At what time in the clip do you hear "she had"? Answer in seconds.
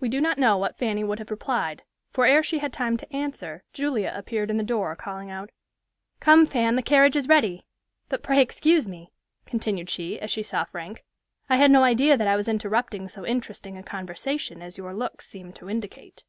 2.42-2.72